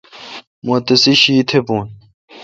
مہ 0.65 0.75
تیسے 0.85 1.13
شیتھ 1.21 1.53
بھون۔ 1.65 1.85